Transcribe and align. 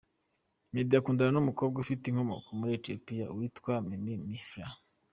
Meddy 0.71 0.95
akundana 0.99 1.31
n’umukobwa 1.33 1.77
ufite 1.83 2.03
inkomoko 2.07 2.47
muri 2.59 2.71
Ethiopia, 2.77 3.25
witwa 3.37 3.73
Mimi 3.87 4.13
Mehfira. 4.29 4.69